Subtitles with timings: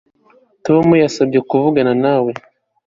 [0.65, 2.31] Tom yansabye kuvugana nawe